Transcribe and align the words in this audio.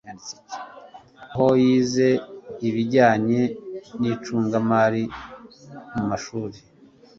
aho 1.31 1.47
yize 1.63 2.09
ibijyanye 2.67 3.41
n'icungamari, 4.01 5.03
mu 5.93 6.03
mashuri 6.09 6.57